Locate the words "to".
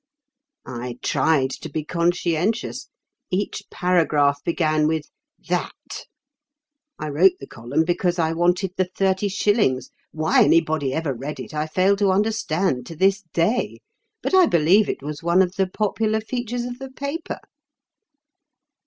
1.51-1.69, 11.97-12.09, 12.87-12.95